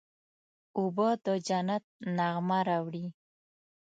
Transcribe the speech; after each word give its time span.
اوبه 0.77 1.07
د 1.25 1.27
جنت 1.47 1.83
نغمه 2.17 2.59
راوړي. 2.69 3.05